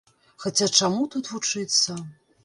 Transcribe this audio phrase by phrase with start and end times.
[0.43, 1.99] Хаця чаму тут вучыцца?